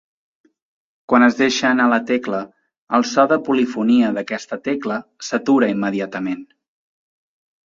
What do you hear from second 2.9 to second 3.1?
el